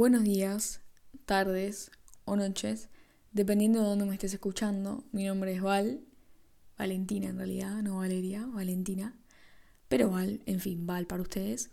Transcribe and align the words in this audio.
Buenos 0.00 0.24
días, 0.24 0.80
tardes 1.26 1.90
o 2.24 2.34
noches, 2.34 2.88
dependiendo 3.32 3.80
de 3.80 3.84
dónde 3.84 4.06
me 4.06 4.14
estés 4.14 4.32
escuchando. 4.32 5.04
Mi 5.12 5.26
nombre 5.26 5.52
es 5.52 5.60
Val, 5.60 6.00
Valentina 6.78 7.28
en 7.28 7.36
realidad, 7.36 7.82
no 7.82 7.98
Valeria, 7.98 8.46
Valentina, 8.46 9.14
pero 9.88 10.08
Val, 10.08 10.40
en 10.46 10.58
fin, 10.58 10.86
Val 10.86 11.06
para 11.06 11.20
ustedes. 11.20 11.70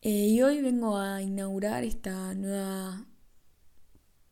Eh, 0.00 0.28
y 0.28 0.40
hoy 0.40 0.62
vengo 0.62 0.96
a 0.96 1.20
inaugurar 1.20 1.84
esta 1.84 2.32
nueva 2.32 3.04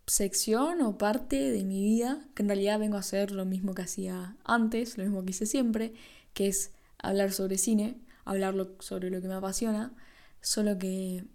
sección 0.07 0.81
o 0.81 0.97
parte 0.97 1.51
de 1.51 1.63
mi 1.63 1.85
vida, 1.85 2.27
que 2.35 2.43
en 2.43 2.49
realidad 2.49 2.79
vengo 2.79 2.97
a 2.97 3.01
hacer 3.01 3.33
lo 3.33 3.45
mismo 3.45 3.75
que 3.75 3.83
hacía 3.83 4.39
antes, 4.45 4.97
lo 4.97 5.05
mismo 5.05 5.23
que 5.27 5.33
hice 5.33 5.45
siempre, 5.45 5.93
que 6.33 6.47
es 6.47 6.73
hablar 6.97 7.33
sobre 7.33 7.59
cine, 7.59 8.01
hablar 8.25 8.55
sobre 8.79 9.11
lo 9.11 9.21
que 9.21 9.29
me 9.29 9.35
apasiona, 9.35 9.95
solo 10.41 10.79
que 10.79 11.27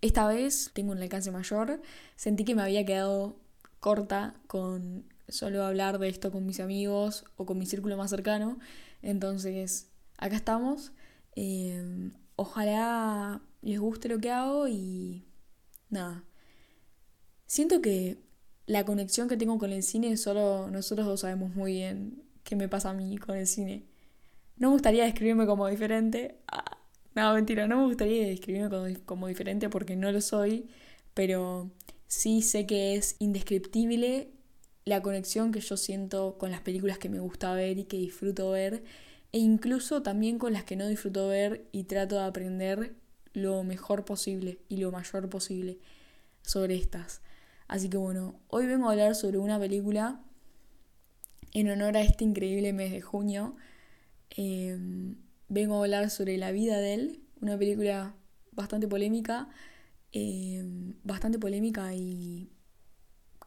esta 0.00 0.26
vez 0.26 0.70
tengo 0.74 0.92
un 0.92 0.98
alcance 0.98 1.30
mayor, 1.30 1.80
sentí 2.16 2.44
que 2.44 2.54
me 2.54 2.62
había 2.62 2.84
quedado 2.84 3.36
corta 3.80 4.34
con 4.46 5.04
solo 5.28 5.64
hablar 5.64 5.98
de 5.98 6.08
esto 6.08 6.32
con 6.32 6.46
mis 6.46 6.60
amigos 6.60 7.24
o 7.36 7.46
con 7.46 7.58
mi 7.58 7.66
círculo 7.66 7.96
más 7.96 8.10
cercano, 8.10 8.58
entonces 9.02 9.88
acá 10.16 10.36
estamos. 10.36 10.92
Em, 11.36 12.12
ojalá 12.36 13.40
les 13.62 13.78
guste 13.78 14.08
lo 14.08 14.18
que 14.18 14.30
hago 14.30 14.68
y 14.68 15.24
nada. 15.90 16.24
Siento 17.46 17.80
que 17.80 18.18
la 18.66 18.84
conexión 18.84 19.28
que 19.28 19.36
tengo 19.36 19.58
con 19.58 19.72
el 19.72 19.82
cine 19.82 20.16
solo 20.16 20.68
nosotros 20.70 21.06
dos 21.06 21.20
sabemos 21.20 21.54
muy 21.54 21.72
bien 21.72 22.22
qué 22.44 22.56
me 22.56 22.68
pasa 22.68 22.90
a 22.90 22.94
mí 22.94 23.18
con 23.18 23.36
el 23.36 23.46
cine. 23.46 23.86
No 24.56 24.68
me 24.68 24.74
gustaría 24.74 25.04
describirme 25.04 25.46
como 25.46 25.66
diferente. 25.68 26.40
Ah, 26.48 26.77
no, 27.14 27.34
mentira, 27.34 27.66
no 27.66 27.78
me 27.78 27.86
gustaría 27.86 28.26
describirme 28.26 28.96
como, 29.04 29.26
diferente 29.26 29.68
porque 29.68 29.96
no 29.96 30.12
lo 30.12 30.20
soy, 30.20 30.68
pero 31.14 31.70
sí 32.06 32.42
sé 32.42 32.66
que 32.66 32.94
es 32.94 33.16
indescriptible 33.18 34.30
la 34.84 35.02
conexión 35.02 35.52
que 35.52 35.60
yo 35.60 35.76
siento 35.76 36.38
con 36.38 36.50
las 36.50 36.60
películas 36.60 36.98
que 36.98 37.08
me 37.08 37.20
gusta 37.20 37.52
ver 37.52 37.78
y 37.78 37.84
que 37.84 37.98
disfruto 37.98 38.50
ver, 38.50 38.84
e 39.32 39.38
incluso 39.38 40.02
también 40.02 40.38
con 40.38 40.52
las 40.52 40.64
que 40.64 40.76
no 40.76 40.86
disfruto 40.88 41.28
ver 41.28 41.66
y 41.72 41.84
trato 41.84 42.16
de 42.16 42.22
aprender 42.22 42.94
lo 43.34 43.62
mejor 43.64 44.04
posible 44.04 44.58
y 44.68 44.78
lo 44.78 44.90
mayor 44.90 45.28
posible 45.28 45.78
sobre 46.42 46.76
estas. 46.76 47.20
Así 47.66 47.90
que 47.90 47.98
bueno, 47.98 48.40
hoy 48.48 48.66
vengo 48.66 48.88
a 48.88 48.92
hablar 48.92 49.14
sobre 49.14 49.38
una 49.38 49.58
película 49.58 50.20
en 51.52 51.70
honor 51.70 51.96
a 51.96 52.00
este 52.00 52.24
increíble 52.24 52.72
mes 52.72 52.92
de 52.92 53.02
junio. 53.02 53.56
Em, 54.30 55.16
vengo 55.48 55.76
a 55.76 55.78
hablar 55.78 56.10
sobre 56.10 56.36
la 56.38 56.52
vida 56.52 56.78
de 56.78 56.94
él, 56.94 57.22
una 57.40 57.58
película 57.58 58.14
bastante 58.52 58.88
polémica, 58.88 59.48
eh, 60.12 60.62
bastante 61.04 61.38
polémica 61.38 61.94
y 61.94 62.50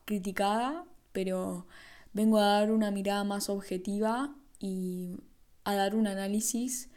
criticada, 0.06 0.86
pero 1.12 1.68
vengo 2.14 2.38
a 2.40 2.46
dar 2.46 2.72
una 2.72 2.92
mirada 2.92 3.24
más 3.24 3.50
objetiva 3.50 4.36
y 4.60 5.18
a 5.64 5.76
dar 5.76 5.96
un 5.96 6.08
análisis 6.08 6.90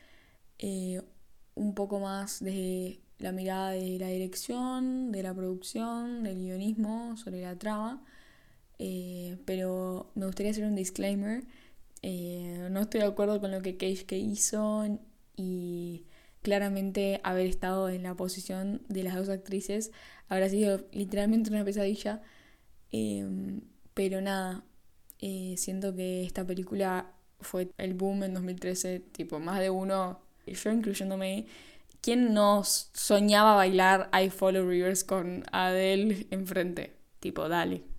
eh, 0.58 1.02
un 1.54 1.74
poco 1.74 2.00
más 2.00 2.42
de 2.42 3.00
la 3.18 3.32
mirada 3.32 3.70
de 3.70 3.98
la 3.98 4.08
dirección, 4.08 5.12
de 5.12 5.22
la 5.22 5.34
producción, 5.34 6.22
del 6.24 6.36
guionismo, 6.36 7.16
sobre 7.16 7.42
la 7.42 7.56
trama. 7.56 8.04
Eh, 8.78 9.38
pero 9.44 10.10
me 10.14 10.26
gustaría 10.26 10.50
hacer 10.50 10.64
un 10.64 10.74
disclaimer 10.74 11.44
eh, 12.06 12.68
no 12.70 12.80
estoy 12.82 13.00
de 13.00 13.06
acuerdo 13.06 13.40
con 13.40 13.50
lo 13.50 13.62
que 13.62 13.78
Cage 13.78 14.18
hizo 14.18 14.84
y 15.36 16.04
claramente 16.42 17.18
haber 17.24 17.46
estado 17.46 17.88
en 17.88 18.02
la 18.02 18.14
posición 18.14 18.82
de 18.88 19.04
las 19.04 19.14
dos 19.14 19.30
actrices 19.30 19.90
habrá 20.28 20.50
sido 20.50 20.86
literalmente 20.92 21.48
una 21.48 21.64
pesadilla. 21.64 22.20
Em, 22.92 23.62
pero 23.94 24.20
nada, 24.20 24.64
eh, 25.20 25.54
siento 25.56 25.94
que 25.94 26.24
esta 26.24 26.46
película 26.46 27.10
fue 27.40 27.70
el 27.78 27.94
boom 27.94 28.24
en 28.24 28.34
2013, 28.34 29.00
tipo, 29.00 29.40
más 29.40 29.60
de 29.60 29.70
uno, 29.70 30.20
yo 30.46 30.72
incluyéndome, 30.72 31.46
¿quién 32.02 32.34
no 32.34 32.64
soñaba 32.64 33.54
bailar 33.56 34.10
I 34.12 34.28
Follow 34.30 34.68
Rivers 34.68 35.04
con 35.04 35.44
Adele 35.52 36.26
enfrente? 36.30 36.96
Tipo, 37.20 37.48
dale 37.48 37.93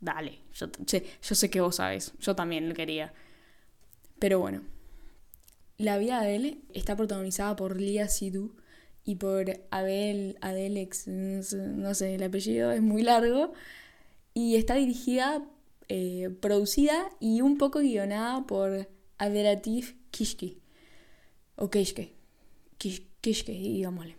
dale, 0.00 0.38
yo, 0.54 0.66
yo 0.86 1.34
sé 1.34 1.50
que 1.50 1.60
vos 1.60 1.76
sabes, 1.76 2.12
yo 2.20 2.34
también 2.34 2.68
lo 2.68 2.74
quería. 2.74 3.12
Pero 4.18 4.38
bueno, 4.40 4.62
la 5.78 5.98
vida 5.98 6.22
de 6.22 6.36
él 6.36 6.62
está 6.74 6.96
protagonizada 6.96 7.56
por 7.56 7.80
Lia 7.80 8.08
Sidhu 8.08 8.54
y 9.04 9.16
por 9.16 9.60
Abel 9.70 10.36
Adelex, 10.40 11.06
no 11.06 11.94
sé, 11.94 12.16
el 12.16 12.22
apellido 12.22 12.70
es 12.72 12.82
muy 12.82 13.02
largo, 13.02 13.52
y 14.34 14.56
está 14.56 14.74
dirigida, 14.74 15.42
eh, 15.88 16.30
producida 16.40 17.10
y 17.18 17.40
un 17.40 17.58
poco 17.58 17.80
guionada 17.80 18.46
por 18.46 18.88
Adelatif 19.18 19.94
Kishki, 20.10 20.60
o 21.56 21.70
Kishke, 21.70 22.12
Kishke, 22.76 23.52
digámosle. 23.52 24.16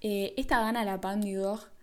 Eh, 0.00 0.34
esta 0.36 0.60
gana 0.60 0.84
la 0.84 1.00
Palme 1.00 1.34
d'Or 1.34 1.73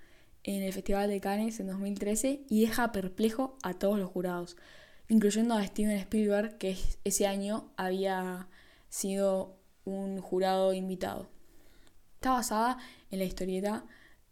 en 0.44 0.64
el 0.64 0.74
Festival 0.74 1.10
de 1.10 1.22
Cannes 1.22 1.60
en 1.60 1.68
2013 1.68 2.46
y 2.50 2.62
deja 2.62 2.92
perplejo 2.92 3.58
a 3.64 3.74
todos 3.74 4.00
los 4.00 4.10
jurados, 4.10 4.58
incluyendo 5.10 5.54
a 5.54 5.66
Steven 5.66 5.98
Spielberg, 5.98 6.58
que 6.58 6.78
ese 7.04 7.28
año 7.28 7.72
había 7.78 8.48
sido 8.90 9.58
un 9.86 10.20
jurado 10.22 10.74
invitado. 10.74 11.30
Está 12.16 12.32
basada 12.32 12.78
en 13.10 13.20
la 13.20 13.26
historieta 13.26 13.86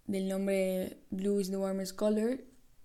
del 0.07 0.27
nombre 0.27 0.97
Blue 1.09 1.39
is 1.39 1.49
the 1.49 1.57
warmest 1.57 1.95
color, 1.95 2.39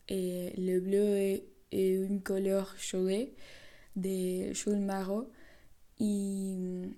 eh, 0.07 0.53
Le 0.57 0.81
bleu 0.81 1.17
est 1.17 1.45
une 1.73 2.23
couleur 2.23 2.75
chaude 2.79 3.35
de 3.95 4.53
Jules 4.55 4.81
Marot 4.81 5.31
y 5.99 6.97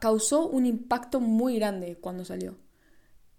causó 0.00 0.48
un 0.48 0.66
impacto 0.66 1.20
muy 1.20 1.56
grande 1.58 1.96
cuando 1.96 2.24
salió. 2.24 2.56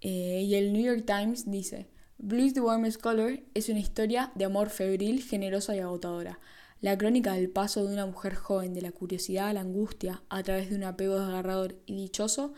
Eh, 0.02 0.44
y 0.46 0.56
el 0.56 0.72
New 0.74 0.82
York 0.82 1.06
Times 1.06 1.50
dice, 1.50 1.88
Blue 2.22 2.44
is 2.44 2.54
the 2.54 2.60
Warmest 2.60 3.00
Color 3.00 3.40
es 3.54 3.70
una 3.70 3.80
historia 3.80 4.34
de 4.36 4.44
amor 4.44 4.70
febril, 4.70 5.24
generosa 5.24 5.74
y 5.74 5.80
agotadora. 5.80 6.42
La 6.82 6.98
crónica 6.98 7.32
del 7.32 7.50
paso 7.50 7.86
de 7.86 7.94
una 7.94 8.06
mujer 8.06 8.36
joven 8.36 8.74
de 8.74 8.82
la 8.82 8.92
curiosidad 8.92 9.48
a 9.48 9.54
la 9.54 9.62
angustia 9.62 10.22
a 10.28 10.44
través 10.44 10.70
de 10.70 10.76
un 10.76 10.84
apego 10.84 11.18
desgarrador 11.18 11.78
y 11.86 11.96
dichoso 11.96 12.54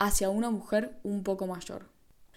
hacia 0.00 0.30
una 0.30 0.50
mujer 0.50 0.98
un 1.04 1.22
poco 1.22 1.46
mayor. 1.46 1.90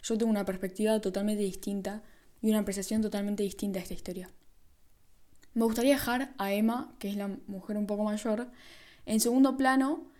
Yo 0.03 0.19
tengo 0.19 0.29
una 0.29 0.45
perspectiva 0.45 1.01
totalmente 1.01 1.41
distinta 1.41 2.03
y 2.43 2.51
una 2.51 2.59
apreciación 2.59 3.01
totalmente 3.01 3.41
distinta 3.41 3.79
a 3.79 3.81
esta 3.81 3.95
historia. 3.95 4.29
Me 5.55 5.65
gustaría 5.65 5.95
dejar 5.95 6.35
a 6.37 6.53
Emma, 6.53 6.93
que 6.99 7.09
es 7.09 7.15
la 7.15 7.39
mujer 7.47 7.75
un 7.77 7.87
poco 7.87 8.03
mayor, 8.03 8.51
en 9.07 9.19
segundo 9.19 9.57
plano 9.57 10.11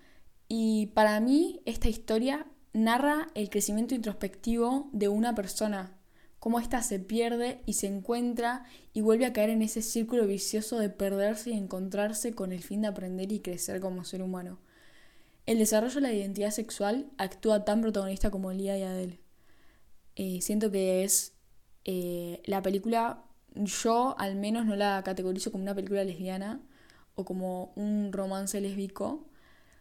y 0.47 0.87
para 0.87 1.19
mí 1.19 1.61
esta 1.65 1.87
historia 1.87 2.47
narra 2.73 3.27
el 3.35 3.51
crecimiento 3.51 3.93
introspectivo 3.93 4.89
de 4.91 5.07
una 5.07 5.35
persona 5.35 5.96
cómo 6.39 6.59
ésta 6.59 6.81
se 6.81 6.99
pierde 6.99 7.61
y 7.65 7.73
se 7.73 7.87
encuentra 7.87 8.65
y 8.93 9.01
vuelve 9.01 9.25
a 9.25 9.33
caer 9.33 9.49
en 9.49 9.61
ese 9.61 9.81
círculo 9.81 10.27
vicioso 10.27 10.79
de 10.79 10.89
perderse 10.89 11.51
y 11.51 11.57
encontrarse 11.57 12.33
con 12.33 12.51
el 12.51 12.63
fin 12.63 12.81
de 12.81 12.87
aprender 12.87 13.31
y 13.31 13.39
crecer 13.39 13.79
como 13.79 14.03
ser 14.03 14.21
humano. 14.21 14.59
El 15.45 15.59
desarrollo 15.59 15.95
de 15.95 16.01
la 16.01 16.13
identidad 16.13 16.51
sexual 16.51 17.09
actúa 17.17 17.63
tan 17.65 17.81
protagonista 17.81 18.29
como 18.29 18.51
Lía 18.51 18.77
y 18.77 18.83
Adele. 18.83 19.21
Eh, 20.15 20.41
siento 20.41 20.71
que 20.71 21.03
es 21.03 21.33
eh, 21.85 22.41
la 22.45 22.61
película, 22.61 23.23
yo 23.55 24.15
al 24.19 24.35
menos 24.35 24.65
no 24.65 24.75
la 24.75 25.01
categorizo 25.03 25.51
como 25.51 25.63
una 25.63 25.75
película 25.75 26.03
lesbiana 26.03 26.61
o 27.15 27.23
como 27.23 27.71
un 27.75 28.11
romance 28.11 28.59
lésbico, 28.59 29.29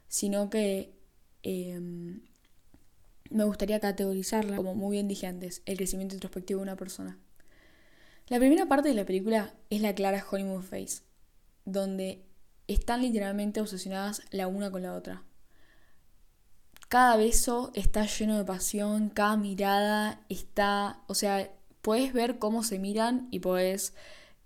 sino 0.09 0.51
que 0.51 0.95
em, 1.43 2.23
me 3.31 3.45
gustaría 3.45 3.81
categorizarla, 3.81 4.57
como 4.57 4.75
muy 4.75 4.97
bien 4.97 5.09
dije 5.09 5.27
antes, 5.27 5.63
el 5.67 5.77
crecimiento 5.77 6.15
introspectivo 6.15 6.61
de 6.61 6.65
una 6.65 6.77
persona. 6.77 7.19
La 8.29 8.39
primera 8.39 8.67
parte 8.67 8.89
de 8.89 8.95
la 8.95 9.07
película 9.07 9.55
es 9.71 9.81
la 9.81 9.95
clara 9.95 10.25
honeymoon 10.31 10.65
face, 10.65 11.03
donde 11.65 12.25
están 12.67 13.03
literalmente 13.03 13.61
obsesionadas 13.61 14.23
la 14.31 14.49
una 14.49 14.71
con 14.71 14.83
la 14.83 14.95
otra. 14.95 15.23
Cada 16.89 17.17
beso 17.17 17.71
está 17.75 18.07
lleno 18.07 18.39
de 18.39 18.45
pasión, 18.45 19.11
cada 19.11 19.37
mirada 19.37 20.21
está, 20.29 21.01
o 21.07 21.15
sea, 21.15 21.51
puedes 21.83 22.13
ver 22.13 22.39
cómo 22.39 22.63
se 22.63 22.79
miran 22.79 23.29
y 23.31 23.41
puedes 23.41 23.95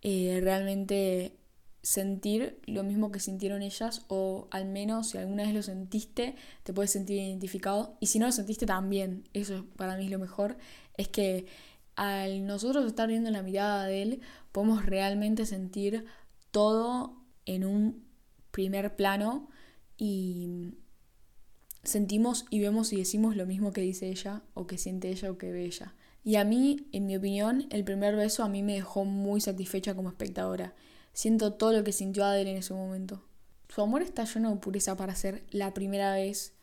eh, 0.02 0.40
realmente 0.42 1.39
sentir 1.82 2.60
lo 2.66 2.82
mismo 2.82 3.10
que 3.10 3.20
sintieron 3.20 3.62
ellas 3.62 4.04
o 4.08 4.48
al 4.50 4.66
menos 4.66 5.10
si 5.10 5.18
alguna 5.18 5.44
vez 5.44 5.54
lo 5.54 5.62
sentiste 5.62 6.34
te 6.62 6.72
puedes 6.72 6.90
sentir 6.90 7.16
identificado 7.18 7.96
y 8.00 8.06
si 8.06 8.18
no 8.18 8.26
lo 8.26 8.32
sentiste 8.32 8.66
también, 8.66 9.28
eso 9.32 9.66
para 9.76 9.96
mí 9.96 10.04
es 10.04 10.10
lo 10.10 10.18
mejor, 10.18 10.58
es 10.96 11.08
que 11.08 11.46
al 11.96 12.46
nosotros 12.46 12.86
estar 12.86 13.08
viendo 13.08 13.30
la 13.30 13.42
mirada 13.42 13.86
de 13.86 14.02
él 14.02 14.20
podemos 14.52 14.84
realmente 14.84 15.46
sentir 15.46 16.04
todo 16.50 17.22
en 17.46 17.64
un 17.64 18.04
primer 18.50 18.96
plano 18.96 19.48
y 19.96 20.74
sentimos 21.82 22.46
y 22.50 22.60
vemos 22.60 22.92
y 22.92 22.96
decimos 22.96 23.36
lo 23.36 23.46
mismo 23.46 23.72
que 23.72 23.80
dice 23.80 24.08
ella 24.08 24.42
o 24.54 24.66
que 24.66 24.78
siente 24.78 25.10
ella 25.10 25.30
o 25.30 25.38
que 25.38 25.52
ve 25.52 25.64
ella. 25.64 25.94
Y 26.22 26.36
a 26.36 26.44
mí, 26.44 26.86
en 26.92 27.06
mi 27.06 27.16
opinión, 27.16 27.66
el 27.70 27.84
primer 27.84 28.14
beso 28.14 28.44
a 28.44 28.48
mí 28.48 28.62
me 28.62 28.74
dejó 28.74 29.04
muy 29.04 29.40
satisfecha 29.40 29.94
como 29.94 30.10
espectadora. 30.10 30.74
Siento 31.12 31.54
todo 31.54 31.72
lo 31.72 31.84
que 31.84 31.92
sintió 31.92 32.24
Adele 32.24 32.52
en 32.52 32.58
ese 32.58 32.74
momento. 32.74 33.24
Su 33.68 33.82
amor 33.82 34.02
está 34.02 34.24
lleno 34.24 34.50
de 34.50 34.56
pureza 34.56 34.96
para 34.96 35.14
ser 35.14 35.44
la 35.50 35.74
primera 35.74 36.14
vez 36.14 36.54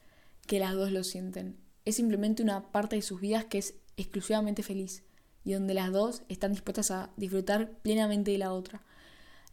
que 0.46 0.60
las 0.60 0.74
dos 0.74 0.92
lo 0.92 1.04
sienten. 1.04 1.58
Es 1.86 1.96
simplemente 1.96 2.44
una 2.44 2.72
parte 2.72 2.96
de 2.96 3.02
sus 3.02 3.22
vidas 3.22 3.46
que 3.46 3.60
es 3.60 3.76
exclusivamente 3.98 4.64
feliz 4.64 5.04
y 5.44 5.54
donde 5.54 5.74
las 5.74 5.92
dos 5.92 6.24
están 6.28 6.52
dispuestas 6.52 6.92
a 6.92 7.10
disfrutar 7.16 7.72
plenamente 7.82 8.32
de 8.32 8.38
la 8.38 8.52
otra. 8.52 8.84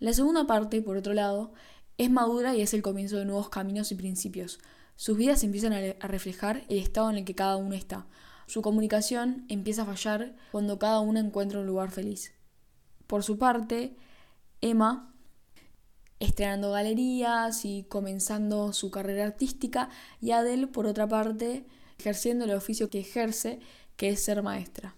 La 0.00 0.12
segunda 0.12 0.46
parte, 0.46 0.82
por 0.82 0.96
otro 0.96 1.14
lado, 1.14 1.52
es 1.98 2.10
madura 2.10 2.56
y 2.56 2.60
es 2.60 2.74
el 2.74 2.82
comienzo 2.82 3.16
de 3.16 3.24
nuevos 3.24 3.48
caminos 3.48 3.92
y 3.92 3.94
principios. 3.94 4.58
Sus 4.96 5.16
vidas 5.16 5.44
empiezan 5.44 5.72
a 5.72 6.06
reflejar 6.08 6.64
el 6.68 6.78
estado 6.78 7.10
en 7.10 7.18
el 7.18 7.24
que 7.24 7.34
cada 7.34 7.56
uno 7.56 7.74
está. 7.74 8.06
Su 8.46 8.62
comunicación 8.62 9.44
empieza 9.48 9.82
a 9.82 9.86
fallar 9.86 10.34
cuando 10.50 10.78
cada 10.78 11.00
uno 11.00 11.20
encuentra 11.20 11.60
un 11.60 11.66
lugar 11.66 11.90
feliz. 11.90 12.32
Por 13.06 13.22
su 13.22 13.38
parte, 13.38 13.96
Emma, 14.64 15.14
estrenando 16.20 16.72
galerías 16.72 17.66
y 17.66 17.84
comenzando 17.84 18.72
su 18.72 18.90
carrera 18.90 19.24
artística, 19.24 19.90
y 20.22 20.30
Adele, 20.30 20.68
por 20.68 20.86
otra 20.86 21.06
parte, 21.06 21.66
ejerciendo 21.98 22.46
el 22.46 22.52
oficio 22.52 22.88
que 22.88 23.00
ejerce, 23.00 23.60
que 23.96 24.08
es 24.08 24.24
ser 24.24 24.42
maestra. 24.42 24.96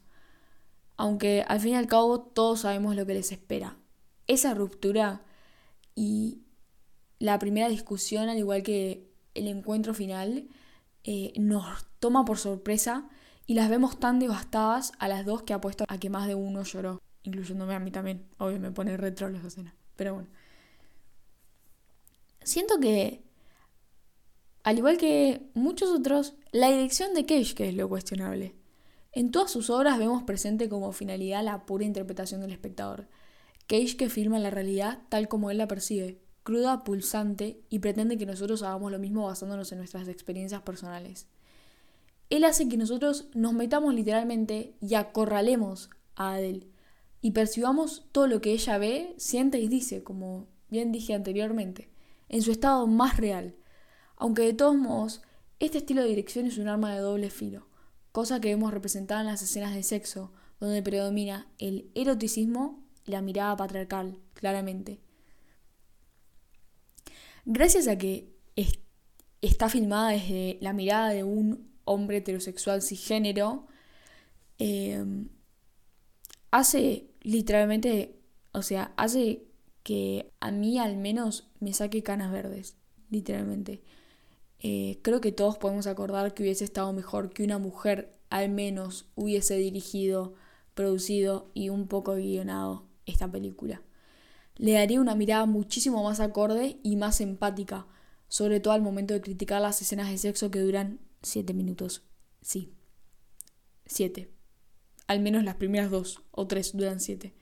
Aunque 0.96 1.44
al 1.48 1.58
fin 1.58 1.72
y 1.72 1.76
al 1.76 1.88
cabo 1.88 2.20
todos 2.20 2.60
sabemos 2.60 2.94
lo 2.94 3.06
que 3.06 3.14
les 3.14 3.32
espera. 3.32 3.76
Esa 4.28 4.54
ruptura 4.54 5.24
y 5.96 6.42
la 7.18 7.40
primera 7.40 7.68
discusión, 7.68 8.28
al 8.28 8.38
igual 8.38 8.62
que 8.62 9.10
el 9.34 9.48
encuentro 9.48 9.94
final, 9.94 10.48
eh, 11.02 11.32
nos 11.36 11.86
toma 11.98 12.24
por 12.24 12.38
sorpresa 12.38 13.08
y 13.46 13.54
las 13.54 13.68
vemos 13.68 13.98
tan 13.98 14.20
devastadas 14.20 14.92
a 15.00 15.08
las 15.08 15.26
dos 15.26 15.42
que 15.42 15.54
apuesto 15.54 15.84
a 15.88 15.98
que 15.98 16.08
más 16.08 16.28
de 16.28 16.36
uno 16.36 16.62
lloró, 16.62 17.00
incluyéndome 17.26 17.74
a 17.74 17.80
mí 17.80 17.90
también. 17.90 18.26
Obvio, 18.38 18.58
me 18.58 18.70
pone 18.70 18.96
retro 18.96 19.28
la 19.28 19.38
escena, 19.38 19.74
pero 19.96 20.14
bueno. 20.14 20.28
Siento 22.42 22.78
que, 22.78 23.22
al 24.62 24.78
igual 24.78 24.98
que 24.98 25.50
muchos 25.54 25.90
otros, 25.90 26.34
la 26.52 26.70
dirección 26.70 27.12
de 27.14 27.26
Cage 27.26 27.54
que 27.54 27.68
es 27.68 27.74
lo 27.74 27.88
cuestionable. 27.88 28.54
En 29.12 29.30
todas 29.30 29.50
sus 29.50 29.70
obras 29.70 29.98
vemos 29.98 30.22
presente 30.22 30.68
como 30.68 30.92
finalidad 30.92 31.42
la 31.42 31.66
pura 31.66 31.84
interpretación 31.84 32.40
del 32.40 32.52
espectador. 32.52 33.08
Cage 33.66 33.96
que 33.96 34.10
filma 34.10 34.38
la 34.38 34.50
realidad 34.50 35.00
tal 35.08 35.26
como 35.26 35.50
él 35.50 35.58
la 35.58 35.66
percibe, 35.66 36.20
cruda, 36.44 36.84
pulsante, 36.84 37.60
y 37.68 37.80
pretende 37.80 38.16
que 38.16 38.26
nosotros 38.26 38.62
hagamos 38.62 38.92
lo 38.92 39.00
mismo 39.00 39.26
basándonos 39.26 39.72
en 39.72 39.78
nuestras 39.78 40.06
experiencias 40.06 40.62
personales. 40.62 41.26
Él 42.30 42.44
hace 42.44 42.68
que 42.68 42.76
nosotros 42.76 43.28
nos 43.34 43.54
metamos 43.54 43.94
literalmente 43.94 44.74
y 44.80 44.94
acorralemos 44.94 45.90
a 46.14 46.34
Adele 46.34 46.68
y 47.20 47.32
percibamos 47.32 48.06
todo 48.12 48.26
lo 48.26 48.40
que 48.40 48.52
ella 48.52 48.78
ve, 48.78 49.14
siente 49.16 49.58
y 49.58 49.68
dice, 49.68 50.02
como 50.02 50.46
bien 50.68 50.92
dije 50.92 51.14
anteriormente, 51.14 51.90
en 52.28 52.42
su 52.42 52.52
estado 52.52 52.86
más 52.86 53.16
real. 53.16 53.56
Aunque 54.16 54.42
de 54.42 54.54
todos 54.54 54.76
modos, 54.76 55.22
este 55.58 55.78
estilo 55.78 56.02
de 56.02 56.08
dirección 56.08 56.46
es 56.46 56.58
un 56.58 56.68
arma 56.68 56.94
de 56.94 57.00
doble 57.00 57.30
filo, 57.30 57.66
cosa 58.12 58.40
que 58.40 58.48
vemos 58.48 58.72
representada 58.72 59.20
en 59.20 59.26
las 59.26 59.42
escenas 59.42 59.74
de 59.74 59.82
sexo, 59.82 60.32
donde 60.60 60.82
predomina 60.82 61.48
el 61.58 61.90
eroticismo 61.94 62.82
y 63.04 63.10
la 63.10 63.22
mirada 63.22 63.56
patriarcal, 63.56 64.18
claramente. 64.34 65.00
Gracias 67.44 67.88
a 67.88 67.96
que 67.96 68.34
está 69.40 69.68
filmada 69.68 70.10
desde 70.10 70.58
la 70.60 70.72
mirada 70.72 71.10
de 71.10 71.24
un 71.24 71.70
hombre 71.84 72.18
heterosexual 72.18 72.82
cisgénero, 72.82 73.66
eh, 74.58 75.04
hace 76.56 77.10
literalmente, 77.20 78.18
o 78.52 78.62
sea, 78.62 78.94
hace 78.96 79.46
que 79.82 80.32
a 80.40 80.50
mí 80.50 80.78
al 80.78 80.96
menos 80.96 81.48
me 81.60 81.72
saque 81.72 82.02
canas 82.02 82.32
verdes, 82.32 82.76
literalmente. 83.10 83.82
Eh, 84.60 84.98
creo 85.02 85.20
que 85.20 85.32
todos 85.32 85.58
podemos 85.58 85.86
acordar 85.86 86.34
que 86.34 86.42
hubiese 86.42 86.64
estado 86.64 86.92
mejor 86.92 87.30
que 87.30 87.44
una 87.44 87.58
mujer 87.58 88.18
al 88.30 88.48
menos 88.48 89.06
hubiese 89.14 89.56
dirigido, 89.56 90.34
producido 90.74 91.50
y 91.54 91.68
un 91.68 91.88
poco 91.88 92.14
guionado 92.14 92.86
esta 93.04 93.30
película. 93.30 93.82
Le 94.56 94.72
daría 94.72 95.00
una 95.00 95.14
mirada 95.14 95.44
muchísimo 95.46 96.02
más 96.02 96.20
acorde 96.20 96.78
y 96.82 96.96
más 96.96 97.20
empática, 97.20 97.86
sobre 98.28 98.60
todo 98.60 98.72
al 98.72 98.82
momento 98.82 99.12
de 99.14 99.20
criticar 99.20 99.60
las 99.60 99.82
escenas 99.82 100.10
de 100.10 100.18
sexo 100.18 100.50
que 100.50 100.60
duran 100.60 101.00
Siete 101.22 101.54
minutos. 101.54 102.02
Sí. 102.40 102.72
Siete. 103.84 104.35
Al 105.06 105.20
menos 105.20 105.44
las 105.44 105.56
primeras 105.56 105.90
dos 105.90 106.22
o 106.30 106.46
tres 106.46 106.76
duran 106.76 107.00
siete. 107.00 107.32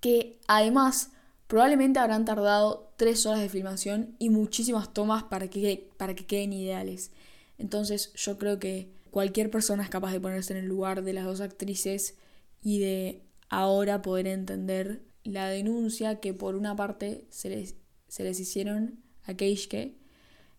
Que 0.00 0.38
además 0.46 1.10
probablemente 1.46 1.98
habrán 1.98 2.24
tardado 2.24 2.92
tres 2.96 3.26
horas 3.26 3.40
de 3.40 3.48
filmación 3.48 4.16
y 4.18 4.30
muchísimas 4.30 4.92
tomas 4.92 5.24
para 5.24 5.48
que, 5.48 5.90
para 5.96 6.14
que 6.14 6.26
queden 6.26 6.52
ideales. 6.52 7.10
Entonces 7.58 8.12
yo 8.14 8.38
creo 8.38 8.58
que 8.58 8.90
cualquier 9.10 9.50
persona 9.50 9.84
es 9.84 9.90
capaz 9.90 10.12
de 10.12 10.20
ponerse 10.20 10.52
en 10.52 10.58
el 10.58 10.66
lugar 10.66 11.02
de 11.04 11.12
las 11.12 11.24
dos 11.24 11.40
actrices 11.40 12.16
y 12.62 12.80
de 12.80 13.22
ahora 13.48 14.02
poder 14.02 14.26
entender 14.26 15.02
la 15.22 15.48
denuncia 15.48 16.20
que 16.20 16.34
por 16.34 16.56
una 16.56 16.74
parte 16.74 17.26
se 17.30 17.50
les, 17.50 17.76
se 18.08 18.24
les 18.24 18.40
hicieron 18.40 18.98
a 19.24 19.34
Keishke, 19.34 19.96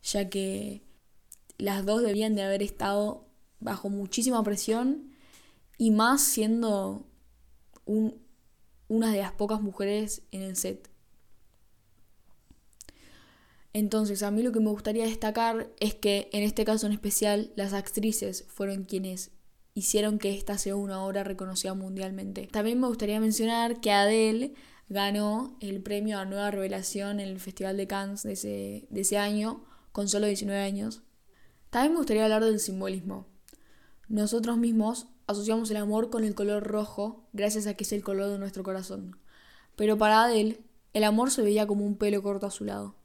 ya 0.04 0.30
que 0.30 0.82
las 1.58 1.86
dos 1.86 2.02
debían 2.02 2.36
de 2.36 2.44
haber 2.44 2.64
estado 2.64 3.25
bajo 3.60 3.90
muchísima 3.90 4.44
presión 4.44 5.12
y 5.78 5.92
más 5.92 6.22
siendo 6.22 7.06
una 7.86 9.12
de 9.12 9.20
las 9.20 9.32
pocas 9.34 9.62
mujeres 9.62 10.24
en 10.32 10.42
el 10.42 10.56
set. 10.56 10.90
Entonces, 13.74 14.24
a 14.24 14.32
mí 14.32 14.42
lo 14.42 14.54
que 14.54 14.62
me 14.62 14.70
gustaría 14.70 15.04
destacar 15.04 15.70
es 15.82 15.96
que 15.96 16.30
en 16.32 16.44
este 16.44 16.64
caso 16.64 16.88
en 16.88 16.94
especial 16.94 17.52
las 17.58 17.74
actrices 17.74 18.46
fueron 18.48 18.86
quienes 18.86 19.32
hicieron 19.74 20.18
que 20.18 20.34
esta 20.34 20.58
sea 20.58 20.78
una 20.78 21.04
obra 21.04 21.26
reconocida 21.26 21.74
mundialmente. 21.74 22.48
También 22.48 22.80
me 22.80 22.88
gustaría 22.88 23.20
mencionar 23.20 23.82
que 23.82 23.92
Adele 23.92 24.54
ganó 24.88 25.58
el 25.60 25.84
premio 25.84 26.18
a 26.18 26.26
Nueva 26.26 26.52
Revelación 26.52 27.20
en 27.20 27.28
el 27.28 27.40
Festival 27.42 27.76
de 27.76 27.88
Cannes 27.88 28.24
de 28.24 28.34
ese, 28.34 28.88
de 28.90 29.02
ese 29.02 29.18
año 29.18 29.66
con 29.92 30.08
solo 30.08 30.28
19 30.28 30.62
años. 30.62 31.02
También 31.70 31.92
me 31.92 31.98
gustaría 31.98 32.24
hablar 32.24 32.46
del 32.46 32.62
simbolismo. 32.62 33.28
Nosotros 34.08 34.58
mismos 34.58 35.08
asociamos 35.28 35.72
el 35.72 35.78
amor 35.78 36.10
con 36.10 36.24
el 36.24 36.36
color 36.36 36.64
rojo 36.64 37.28
gracias 37.34 37.68
a 37.68 37.74
que 37.74 37.84
es 37.84 37.92
el 37.92 38.04
color 38.04 38.30
de 38.30 38.38
nuestro 38.38 38.64
corazón. 38.64 39.18
Pero 39.76 39.98
para 39.98 40.24
Adele, 40.24 40.62
el 40.94 41.04
amor 41.04 41.32
se 41.32 41.42
veía 41.42 41.68
como 41.68 41.86
un 41.86 41.98
pelo 41.98 42.22
corto 42.22 42.46
a 42.46 42.52
su 42.52 42.66
lado. 42.66 42.96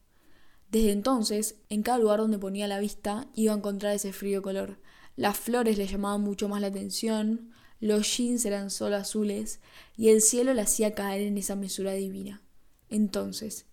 Desde 0.71 0.93
entonces, 0.93 1.57
en 1.69 1.83
cada 1.83 1.99
lugar 1.99 2.21
donde 2.21 2.39
ponía 2.39 2.69
la 2.69 2.79
vista 2.79 3.27
iba 3.35 3.53
a 3.53 3.57
encontrar 3.57 3.95
ese 3.95 4.13
frío 4.13 4.43
color. 4.43 4.79
Las 5.17 5.37
flores 5.37 5.79
le 5.79 5.87
llamaban 5.87 6.21
mucho 6.21 6.49
más 6.49 6.61
la 6.61 6.69
atención, 6.69 7.51
los 7.81 8.17
jeans 8.17 8.45
eran 8.45 8.71
solo 8.71 8.97
azules 8.97 9.61
y 9.97 10.11
el 10.11 10.21
cielo 10.21 10.55
la 10.55 10.63
hacía 10.63 10.95
caer 10.95 11.23
en 11.23 11.39
esa 11.39 11.57
mesura 11.57 11.93
divina. 11.93 12.43
Entonces, 12.89 13.67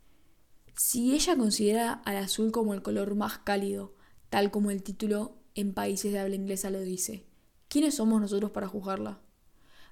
si 0.75 1.13
ella 1.13 1.35
considera 1.35 1.93
al 2.05 2.17
azul 2.17 2.51
como 2.51 2.73
el 2.73 2.81
color 2.81 3.15
más 3.15 3.39
cálido, 3.39 3.93
tal 4.29 4.49
como 4.49 4.71
el 4.71 4.81
título 4.81 5.37
en 5.57 5.73
países 5.73 6.13
de 6.13 6.19
habla 6.19 6.35
inglesa 6.35 6.69
lo 6.69 6.79
dice. 6.79 7.25
¿Quiénes 7.67 7.95
somos 7.95 8.21
nosotros 8.21 8.51
para 8.51 8.67
juzgarla? 8.67 9.19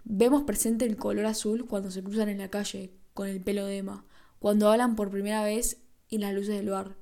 Vemos 0.03 0.43
presente 0.43 0.86
el 0.86 0.95
color 0.95 1.25
azul 1.25 1.65
cuando 1.65 1.89
se 1.89 2.03
cruzan 2.03 2.29
en 2.29 2.38
la 2.38 2.51
calle, 2.51 2.93
con 3.15 3.27
el 3.27 3.41
pelo 3.41 3.65
de 3.65 3.79
Emma, 3.79 4.05
cuando 4.38 4.72
hablan 4.72 4.95
por 4.95 5.10
primera 5.10 5.43
vez 5.43 5.81
en 6.12 6.22
las 6.22 6.36
luces 6.36 6.55
del 6.55 6.69
bar. 6.69 6.95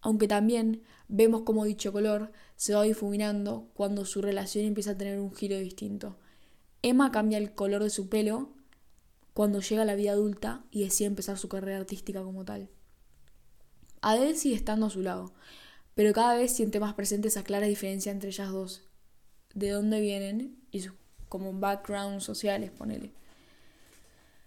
Aunque 0.00 0.26
también 0.26 0.82
vemos 1.08 1.42
cómo 1.42 1.66
dicho 1.66 1.92
color 1.92 2.32
se 2.56 2.74
va 2.74 2.82
difuminando 2.84 3.68
cuando 3.74 4.06
su 4.06 4.22
relación 4.22 4.64
empieza 4.64 4.92
a 4.92 4.98
tener 4.98 5.20
un 5.20 5.34
giro 5.34 5.58
distinto. 5.58 6.16
Emma 6.80 7.12
cambia 7.12 7.36
el 7.36 7.52
color 7.52 7.82
de 7.82 7.90
su 7.90 8.08
pelo 8.08 8.54
cuando 9.34 9.60
llega 9.60 9.82
a 9.82 9.84
la 9.84 9.96
vida 9.96 10.12
adulta 10.12 10.64
y 10.70 10.84
decide 10.84 11.08
empezar 11.08 11.36
su 11.36 11.50
carrera 11.50 11.76
artística 11.76 12.22
como 12.22 12.46
tal. 12.46 12.70
Adele 14.00 14.34
sigue 14.34 14.54
estando 14.54 14.86
a 14.86 14.90
su 14.90 15.02
lado, 15.02 15.34
pero 15.98 16.12
cada 16.12 16.36
vez 16.36 16.52
siente 16.52 16.78
más 16.78 16.94
presente 16.94 17.26
esa 17.26 17.42
clara 17.42 17.66
diferencia 17.66 18.12
entre 18.12 18.28
ellas 18.28 18.52
dos, 18.52 18.84
de 19.52 19.70
dónde 19.70 20.00
vienen 20.00 20.56
y 20.70 20.82
sus 20.82 20.92
como 21.28 21.52
backgrounds 21.52 22.22
sociales, 22.22 22.70
ponele. 22.70 23.10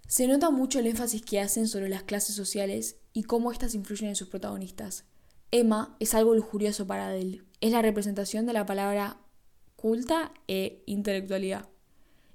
Se 0.08 0.28
nota 0.28 0.50
mucho 0.50 0.80
el 0.80 0.88
énfasis 0.88 1.22
que 1.24 1.42
hacen 1.42 1.68
sobre 1.68 1.90
las 1.90 2.04
clases 2.04 2.38
sociales 2.38 2.96
y 3.12 3.24
cómo 3.24 3.52
éstas 3.52 3.76
influyen 3.76 4.08
en 4.08 4.16
sus 4.16 4.30
protagonistas. 4.30 5.04
Emma 5.52 5.98
es 6.00 6.14
algo 6.14 6.36
lujurioso 6.36 6.88
para 6.88 7.08
Adele. 7.08 7.44
Es 7.60 7.74
la 7.74 7.82
representación 7.82 8.46
de 8.46 8.54
la 8.54 8.66
palabra 8.66 9.18
culta 9.76 10.32
e 10.48 10.84
intelectualidad. 10.86 11.68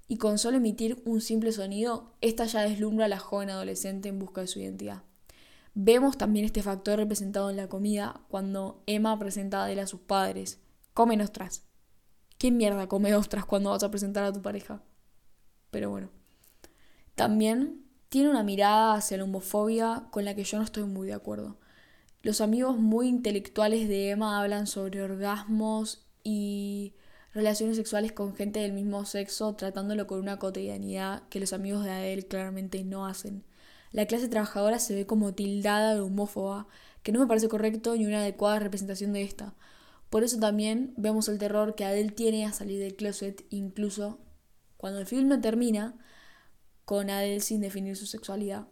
Y 0.08 0.18
con 0.18 0.36
solo 0.36 0.58
emitir 0.58 1.02
un 1.06 1.22
simple 1.22 1.52
sonido, 1.52 2.12
esta 2.20 2.44
ya 2.44 2.60
deslumbra 2.64 3.06
a 3.06 3.08
la 3.08 3.18
joven 3.18 3.48
adolescente 3.48 4.10
en 4.10 4.18
busca 4.18 4.42
de 4.42 4.46
su 4.46 4.58
identidad. 4.58 5.05
Vemos 5.78 6.16
también 6.16 6.46
este 6.46 6.62
factor 6.62 6.98
representado 6.98 7.50
en 7.50 7.58
la 7.58 7.68
comida 7.68 8.22
cuando 8.28 8.82
Emma 8.86 9.18
presenta 9.18 9.60
a 9.60 9.64
Adele 9.66 9.82
a 9.82 9.86
sus 9.86 10.00
padres. 10.00 10.58
Come 10.94 11.18
tras. 11.28 11.66
¿Qué 12.38 12.50
mierda 12.50 12.88
come 12.88 13.14
ostras 13.14 13.44
cuando 13.44 13.68
vas 13.68 13.82
a 13.82 13.90
presentar 13.90 14.24
a 14.24 14.32
tu 14.32 14.40
pareja? 14.40 14.82
Pero 15.70 15.90
bueno. 15.90 16.08
También 17.14 17.84
tiene 18.08 18.30
una 18.30 18.42
mirada 18.42 18.94
hacia 18.94 19.18
la 19.18 19.24
homofobia 19.24 20.04
con 20.12 20.24
la 20.24 20.34
que 20.34 20.44
yo 20.44 20.56
no 20.56 20.64
estoy 20.64 20.84
muy 20.84 21.08
de 21.08 21.12
acuerdo. 21.12 21.58
Los 22.22 22.40
amigos 22.40 22.78
muy 22.78 23.08
intelectuales 23.08 23.86
de 23.86 24.08
Emma 24.08 24.40
hablan 24.40 24.66
sobre 24.66 25.02
orgasmos 25.02 26.06
y 26.24 26.94
relaciones 27.34 27.76
sexuales 27.76 28.12
con 28.12 28.34
gente 28.34 28.60
del 28.60 28.72
mismo 28.72 29.04
sexo, 29.04 29.54
tratándolo 29.56 30.06
con 30.06 30.20
una 30.20 30.38
cotidianidad 30.38 31.28
que 31.28 31.38
los 31.38 31.52
amigos 31.52 31.84
de 31.84 31.90
Adele 31.90 32.26
claramente 32.26 32.82
no 32.82 33.04
hacen. 33.04 33.44
La 33.92 34.06
clase 34.06 34.28
trabajadora 34.28 34.78
se 34.78 34.94
ve 34.94 35.06
como 35.06 35.34
tildada 35.34 35.94
de 35.94 36.00
homófoba, 36.00 36.66
que 37.02 37.12
no 37.12 37.20
me 37.20 37.26
parece 37.26 37.48
correcto 37.48 37.96
ni 37.96 38.06
una 38.06 38.20
adecuada 38.20 38.58
representación 38.58 39.12
de 39.12 39.22
esta. 39.22 39.54
Por 40.10 40.24
eso 40.24 40.38
también 40.38 40.94
vemos 40.96 41.28
el 41.28 41.38
terror 41.38 41.74
que 41.74 41.84
Adele 41.84 42.10
tiene 42.10 42.46
a 42.46 42.52
salir 42.52 42.78
del 42.80 42.96
closet, 42.96 43.44
incluso 43.50 44.20
cuando 44.76 45.00
el 45.00 45.06
filme 45.06 45.38
termina, 45.38 45.98
con 46.84 47.10
Adele 47.10 47.40
sin 47.40 47.60
definir 47.60 47.96
su 47.96 48.06
sexualidad 48.06 48.68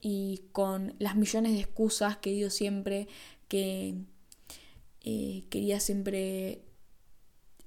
y 0.00 0.48
con 0.52 0.94
las 0.98 1.16
millones 1.16 1.52
de 1.52 1.60
excusas 1.60 2.16
que 2.16 2.32
dio 2.32 2.50
siempre, 2.50 3.08
que 3.48 3.94
eh, 5.02 5.44
quería 5.50 5.78
siempre 5.78 6.64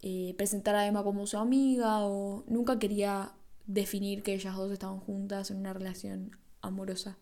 eh, 0.02 0.34
presentar 0.38 0.76
a 0.76 0.86
Emma 0.86 1.04
como 1.04 1.26
su 1.28 1.38
amiga 1.38 2.06
o 2.06 2.44
nunca 2.48 2.78
quería 2.78 3.34
definir 3.66 4.22
que 4.22 4.34
ellas 4.34 4.56
dos 4.56 4.72
estaban 4.72 5.00
juntas 5.00 5.50
en 5.50 5.58
una 5.58 5.74
relación 5.74 6.38
amorosa. 6.66 7.18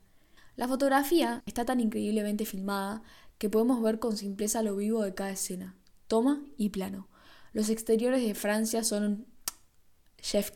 La 0.55 0.67
fotografía 0.67 1.43
está 1.45 1.65
tan 1.65 1.79
increíblemente 1.79 2.45
filmada 2.45 3.03
que 3.37 3.49
podemos 3.49 3.81
ver 3.81 3.99
con 3.99 4.17
simpleza 4.17 4.61
lo 4.61 4.75
vivo 4.75 5.01
de 5.01 5.13
cada 5.13 5.31
escena, 5.31 5.75
toma 6.07 6.43
y 6.57 6.69
plano. 6.69 7.07
Los 7.53 7.69
exteriores 7.69 8.23
de 8.23 8.35
Francia 8.35 8.83
son 8.83 9.25
chef 10.21 10.51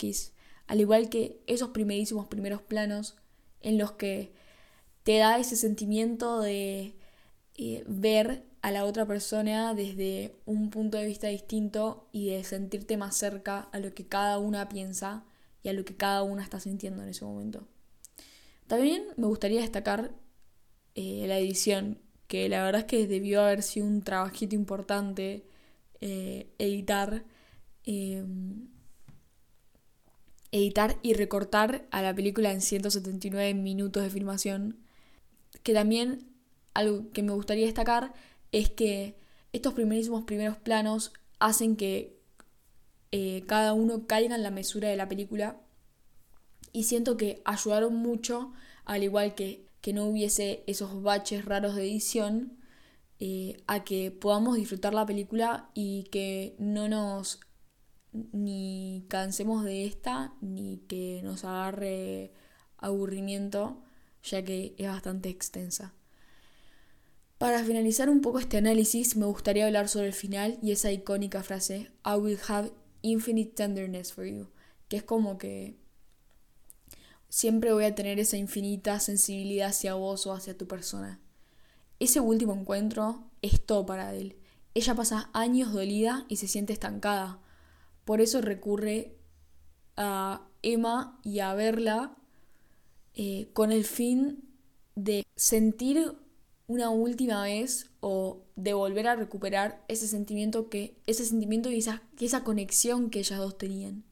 al 0.68 0.82
igual 0.82 1.10
que 1.10 1.42
esos 1.48 1.70
primerísimos 1.70 2.28
primeros 2.28 2.62
planos 2.62 3.16
en 3.62 3.78
los 3.78 3.94
que 3.94 4.34
te 5.04 5.18
da 5.18 5.40
ese 5.40 5.56
sentimiento 5.56 6.42
de 6.42 6.96
eh, 7.56 7.84
ver 7.88 8.46
a 8.62 8.72
la 8.72 8.86
otra 8.86 9.06
persona 9.06 9.74
desde 9.74 10.36
un 10.46 10.70
punto 10.70 10.98
de 10.98 11.06
vista 11.06 11.28
distinto 11.28 12.10
y 12.12 12.30
de 12.30 12.44
sentirte 12.44 12.98
más 12.98 13.16
cerca 13.16 13.70
a 13.72 13.80
lo 13.80 13.94
que 13.94 14.06
cada 14.06 14.40
una 14.40 14.68
piensa 14.68 15.24
y 15.64 15.70
a 15.70 15.74
lo 15.74 15.86
que 15.86 15.96
cada 15.96 16.24
una 16.24 16.44
está 16.44 16.60
sintiendo 16.60 17.04
en 17.04 17.10
ese 17.10 17.24
momento. 17.24 17.68
También 18.68 19.06
me 19.16 19.28
gustaría 19.28 19.62
destacar 19.62 20.12
eh, 20.96 21.26
la 21.28 21.38
edición, 21.40 22.00
que 22.28 22.50
la 22.50 22.64
verdad 22.64 22.82
es 22.82 22.88
que 22.88 23.08
debió 23.08 23.42
haber 23.42 23.64
sido 23.64 23.88
un 23.88 24.02
trabajito 24.02 24.56
importante 24.56 25.46
eh, 26.02 26.48
editar, 26.60 27.24
em, 27.86 28.68
editar 30.52 30.98
y 31.02 31.14
recortar 31.14 31.88
a 31.92 32.02
la 32.02 32.14
película 32.14 32.52
en 32.52 32.62
179 32.62 33.54
minutos 33.54 34.04
de 34.04 34.10
filmación, 34.10 34.78
que 35.64 35.74
también 35.74 36.28
algo 36.74 37.12
que 37.12 37.24
me 37.24 37.32
gustaría 37.34 37.66
destacar 37.66 38.14
es 38.52 38.70
que 38.70 39.16
estos 39.54 39.74
primerísimos 39.74 40.24
primeros 40.26 40.58
planos 40.58 41.14
hacen 41.40 41.76
que 41.76 42.18
eh, 43.12 43.44
cada 43.48 43.74
uno 43.74 44.06
caiga 44.08 44.36
en 44.36 44.44
la 44.44 44.52
mesura 44.52 44.90
de 44.90 44.98
la 44.98 45.08
película 45.08 45.62
y 46.74 46.84
siento 46.84 47.18
que 47.18 47.42
ayudaron 47.46 47.96
mucho, 47.96 48.54
al 48.86 49.04
igual 49.04 49.36
que 49.36 49.68
que 49.88 49.94
no 49.94 50.06
hubiese 50.06 50.66
esos 50.68 51.02
baches 51.02 51.46
raros 51.46 51.76
de 51.76 51.84
edición, 51.84 52.58
eh, 53.20 53.64
a 53.68 53.86
que 53.86 54.12
podamos 54.12 54.58
disfrutar 54.58 54.94
la 54.94 55.06
película 55.06 55.70
y 55.74 56.04
que 56.12 56.58
no 56.60 56.90
nos 56.90 57.40
ni 58.12 59.06
cansemos 59.08 59.64
de 59.64 59.86
esta 59.86 60.34
ni 60.42 60.80
que 60.90 61.22
nos 61.24 61.46
agarre 61.46 62.34
aburrimiento, 62.78 63.82
ya 64.24 64.44
que 64.44 64.76
es 64.78 64.88
bastante 64.88 65.30
extensa. 65.30 65.94
Para 67.38 67.64
finalizar 67.64 68.10
un 68.10 68.20
poco 68.22 68.40
este 68.40 68.58
análisis, 68.58 69.16
me 69.16 69.26
gustaría 69.26 69.68
hablar 69.68 69.88
sobre 69.88 70.08
el 70.08 70.14
final 70.14 70.60
y 70.62 70.72
esa 70.72 70.92
icónica 70.92 71.44
frase, 71.44 71.92
I 72.06 72.18
will 72.20 72.40
have 72.50 72.72
infinite 73.04 73.54
tenderness 73.54 74.12
for 74.12 74.26
you, 74.26 74.50
que 74.90 74.98
es 74.98 75.04
como 75.04 75.38
que 75.38 75.78
siempre 77.30 77.74
voy 77.74 77.86
a 77.86 77.96
tener 77.96 78.20
esa 78.20 78.38
infinita 78.38 79.00
sensibilidad 79.00 79.70
hacia 79.70 79.94
vos 79.94 80.26
o 80.28 80.34
hacia 80.34 80.58
tu 80.58 80.68
persona. 80.68 81.20
Ese 82.00 82.20
último 82.20 82.54
encuentro 82.54 83.30
es 83.42 83.66
todo 83.66 83.86
para 83.86 84.14
él. 84.14 84.38
Ella 84.74 84.96
pasa 84.96 85.30
años 85.34 85.74
dolida 85.74 86.26
y 86.30 86.36
se 86.38 86.48
siente 86.48 86.74
estancada. 86.74 87.40
Por 88.06 88.22
eso 88.22 88.42
recurre 88.42 89.18
a 89.96 90.48
Emma 90.62 91.20
y 91.24 91.40
a 91.40 91.54
verla 91.54 92.16
eh, 93.16 93.50
con 93.54 93.72
el 93.72 93.84
fin 93.84 94.44
de 94.96 95.24
sentir 95.36 96.14
una 96.68 96.90
última 96.90 97.44
vez 97.44 97.90
o 98.02 98.46
de 98.56 98.74
volver 98.74 99.08
a 99.08 99.16
recuperar 99.16 99.84
ese 99.88 100.08
sentimiento 100.08 100.70
que 100.70 101.02
ese 101.08 101.26
sentimiento 101.26 101.72
y 101.72 101.80
esa, 101.80 102.04
esa 102.20 102.44
conexión 102.44 103.10
que 103.10 103.20
ellas 103.20 103.40
dos 103.40 103.58
tenían. 103.58 104.04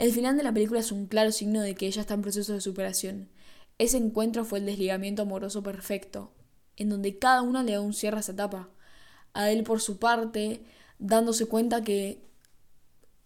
El 0.00 0.12
final 0.12 0.34
de 0.38 0.42
la 0.42 0.54
película 0.54 0.80
es 0.80 0.92
un 0.92 1.06
claro 1.06 1.30
signo 1.30 1.60
de 1.60 1.74
que 1.74 1.86
ella 1.86 2.00
está 2.00 2.14
en 2.14 2.22
proceso 2.22 2.54
de 2.54 2.62
superación. 2.62 3.28
Ese 3.76 3.98
encuentro 3.98 4.46
fue 4.46 4.60
el 4.60 4.64
desligamiento 4.64 5.20
amoroso 5.20 5.62
perfecto, 5.62 6.32
en 6.76 6.88
donde 6.88 7.18
cada 7.18 7.42
una 7.42 7.62
le 7.62 7.72
da 7.72 7.82
un 7.82 7.92
cierre 7.92 8.16
a 8.16 8.20
esa 8.20 8.32
etapa. 8.32 8.70
A 9.34 9.50
él 9.50 9.62
por 9.62 9.82
su 9.82 9.98
parte, 9.98 10.64
dándose 10.98 11.44
cuenta 11.44 11.84
que 11.84 12.24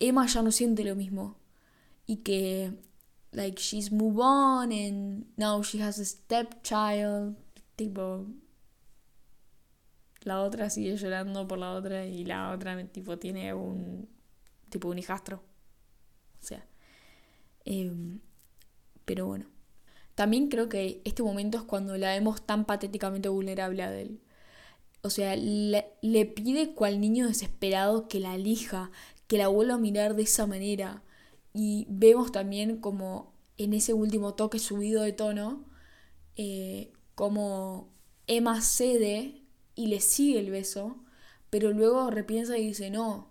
Emma 0.01 0.27
ya 0.27 0.43
no 0.43 0.51
siente 0.51 0.83
lo 0.83 0.97
mismo 0.97 1.37
y 2.07 2.17
que 2.25 2.73
like 3.31 3.63
she's 3.63 3.93
moved 3.93 4.19
on 4.21 4.73
and 4.73 5.27
now 5.37 5.63
she 5.63 5.81
has 5.81 6.01
a 6.01 6.05
stepchild 6.05 7.37
tipo 7.77 8.27
la 10.23 10.43
otra 10.43 10.71
sigue 10.71 10.97
llorando 10.97 11.47
por 11.47 11.59
la 11.59 11.73
otra 11.73 12.05
y 12.05 12.25
la 12.25 12.51
otra 12.51 12.85
tipo 12.89 13.17
tiene 13.17 13.55
un 13.55 14.09
tipo 14.71 14.89
un 14.89 14.99
hijastro 14.99 15.54
o 16.45 16.47
sea 16.47 16.67
em, 17.65 18.21
pero 19.05 19.27
bueno. 19.27 19.47
También 20.15 20.49
creo 20.49 20.69
que 20.69 21.03
este 21.05 21.25
momento 21.25 21.59
es 21.59 21.65
cuando 21.65 21.97
la 21.97 22.11
vemos 22.11 22.47
tan 22.47 22.67
patéticamente 22.67 23.29
vulnerable 23.29 23.83
a 23.83 23.93
él 24.01 24.21
o 25.03 25.11
sea 25.11 25.37
le, 25.37 25.87
le 26.01 26.25
pide 26.25 26.73
cual 26.75 27.01
niño 27.01 27.27
desesperado 27.27 28.09
que 28.09 28.21
la 28.21 28.37
elija 28.37 28.91
que 29.27 29.39
la 29.39 29.49
vuelva 29.49 29.75
a 29.75 29.79
mirar 29.79 30.15
de 30.17 30.23
esa 30.23 30.47
manera. 30.47 31.03
Y 31.53 31.87
vemos 31.89 32.33
también 32.33 32.79
como 32.79 33.33
en 33.59 33.75
ese 33.75 33.93
último 33.95 34.35
toque 34.35 34.59
subido 34.59 35.03
de 35.03 35.13
tono 35.13 35.65
eh, 36.37 36.93
como 37.15 37.89
Emma 38.27 38.61
cede 38.63 39.43
y 39.77 39.89
le 39.89 40.01
sigue 40.01 40.41
el 40.41 40.51
beso, 40.51 40.97
pero 41.51 41.71
luego 41.73 42.11
repiensa 42.11 42.59
y 42.59 42.69
dice, 42.69 42.91
no, 42.91 43.31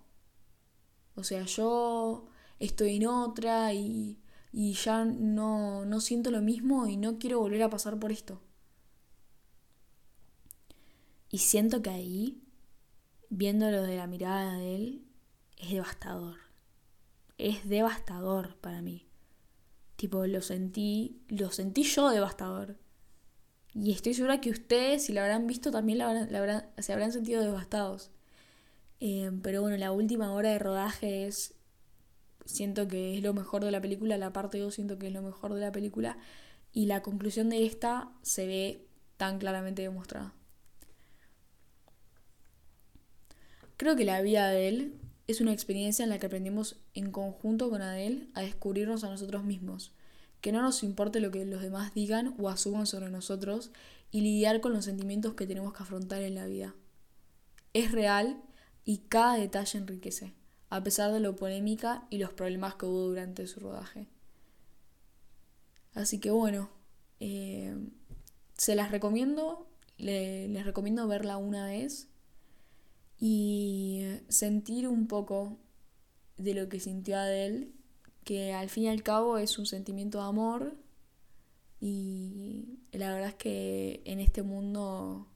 o 1.15 1.23
sea, 1.23 1.43
yo 1.45 2.25
estoy 2.59 2.97
en 2.97 3.07
otra 3.07 3.73
y, 3.73 4.19
y 4.51 4.73
ya 4.73 5.05
no, 5.05 5.85
no 5.85 6.01
siento 6.01 6.31
lo 6.31 6.41
mismo 6.41 6.87
y 6.87 6.97
no 6.97 7.17
quiero 7.19 7.39
volver 7.39 7.63
a 7.63 7.69
pasar 7.69 7.99
por 7.99 8.11
esto. 8.11 8.41
Y 11.29 11.39
siento 11.39 11.81
que 11.81 11.89
ahí, 11.89 12.43
viéndolo 13.29 13.81
de 13.81 13.97
la 13.97 14.05
mirada 14.05 14.57
de 14.57 14.75
él, 14.75 15.05
es 15.57 15.71
devastador. 15.71 16.37
Es 17.39 17.67
devastador 17.67 18.55
para 18.57 18.83
mí. 18.83 19.07
Tipo, 19.95 20.27
lo 20.27 20.41
sentí, 20.41 21.23
lo 21.29 21.51
sentí 21.51 21.83
yo 21.83 22.09
devastador. 22.09 22.77
Y 23.73 23.91
estoy 23.91 24.13
segura 24.13 24.41
que 24.41 24.51
ustedes, 24.51 25.05
si 25.05 25.13
la 25.13 25.23
habrán 25.23 25.47
visto, 25.47 25.71
también 25.71 25.97
la 25.97 26.69
se 26.77 26.93
habrán 26.93 27.11
sentido 27.11 27.41
devastados. 27.41 28.11
Eh, 28.99 29.31
pero 29.41 29.61
bueno, 29.61 29.77
la 29.77 29.91
última 29.91 30.31
hora 30.33 30.51
de 30.51 30.59
rodaje 30.59 31.25
es. 31.25 31.55
Siento 32.45 32.87
que 32.87 33.17
es 33.17 33.23
lo 33.23 33.33
mejor 33.33 33.63
de 33.63 33.71
la 33.71 33.81
película. 33.81 34.17
La 34.17 34.33
parte 34.33 34.59
2 34.59 34.73
siento 34.73 34.97
que 34.97 35.07
es 35.07 35.13
lo 35.13 35.21
mejor 35.21 35.53
de 35.53 35.61
la 35.61 35.71
película. 35.71 36.17
Y 36.71 36.85
la 36.85 37.01
conclusión 37.01 37.49
de 37.49 37.65
esta 37.65 38.11
se 38.21 38.47
ve 38.47 38.87
tan 39.17 39.39
claramente 39.39 39.81
demostrada. 39.81 40.33
Creo 43.77 43.95
que 43.95 44.05
la 44.05 44.21
vida 44.21 44.49
de 44.49 44.67
él 44.67 44.99
es 45.27 45.41
una 45.41 45.53
experiencia 45.53 46.03
en 46.03 46.09
la 46.09 46.19
que 46.19 46.25
aprendemos 46.25 46.77
en 46.93 47.11
conjunto 47.11 47.69
con 47.69 47.81
Adele 47.81 48.27
a 48.33 48.41
descubrirnos 48.41 49.03
a 49.03 49.09
nosotros 49.09 49.43
mismos 49.43 49.93
que 50.43 50.51
no 50.51 50.61
nos 50.61 50.83
importe 50.83 51.21
lo 51.21 51.31
que 51.31 51.45
los 51.45 51.61
demás 51.61 51.93
digan 51.93 52.35
o 52.37 52.49
asuman 52.49 52.85
sobre 52.85 53.09
nosotros 53.09 53.71
y 54.11 54.19
lidiar 54.19 54.59
con 54.59 54.73
los 54.73 54.83
sentimientos 54.83 55.35
que 55.35 55.47
tenemos 55.47 55.71
que 55.71 55.83
afrontar 55.83 56.21
en 56.21 56.35
la 56.35 56.45
vida. 56.45 56.75
Es 57.71 57.93
real 57.93 58.43
y 58.83 58.97
cada 59.07 59.37
detalle 59.37 59.79
enriquece, 59.79 60.33
a 60.73 60.81
pesar 60.81 61.11
de 61.11 61.19
lo 61.19 61.35
polémica 61.35 62.07
y 62.09 62.17
los 62.17 62.33
problemas 62.33 62.73
que 62.73 62.87
hubo 62.87 63.01
durante 63.01 63.45
su 63.45 63.59
rodaje. 63.59 64.07
Así 65.93 66.19
que 66.19 66.31
bueno, 66.31 66.71
eh, 67.19 67.77
se 68.57 68.73
las 68.73 68.89
recomiendo, 68.89 69.67
les 69.99 70.65
recomiendo 70.65 71.07
verla 71.07 71.37
una 71.37 71.67
vez 71.67 72.09
y 73.19 74.03
sentir 74.29 74.87
un 74.87 75.05
poco 75.05 75.59
de 76.37 76.55
lo 76.55 76.69
que 76.69 76.79
sintió 76.79 77.19
Adele, 77.19 77.69
que 78.23 78.55
al 78.55 78.67
fin 78.69 78.85
y 78.85 78.87
al 78.87 79.03
cabo 79.03 79.37
es 79.37 79.59
un 79.59 79.67
sentimiento 79.67 80.17
de 80.17 80.23
amor 80.23 80.75
y 81.79 82.79
la 82.93 83.13
verdad 83.13 83.29
es 83.29 83.35
que 83.35 84.01
en 84.05 84.19
este 84.19 84.41
mundo 84.41 85.27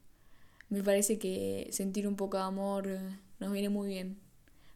me 0.68 0.82
parece 0.82 1.16
que 1.16 1.68
sentir 1.70 2.08
un 2.08 2.16
poco 2.16 2.38
de 2.38 2.42
amor 2.42 2.88
nos 3.38 3.52
viene 3.52 3.68
muy 3.68 3.86
bien, 3.86 4.18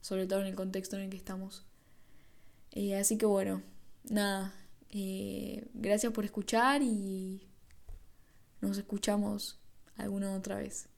sobre 0.02 0.26
todo 0.26 0.40
en 0.40 0.48
el 0.48 0.54
contexto 0.54 0.96
en 0.96 1.04
el 1.04 1.10
que 1.10 1.16
estamos. 1.16 1.64
Eh, 2.72 2.96
así 2.96 3.16
que 3.16 3.24
bueno, 3.24 3.62
nada, 4.04 4.52
eh, 4.90 5.66
gracias 5.72 6.12
por 6.12 6.26
escuchar 6.26 6.82
y 6.82 7.48
nos 8.60 8.76
escuchamos 8.76 9.58
alguna 9.96 10.34
otra 10.34 10.56
vez. 10.56 10.88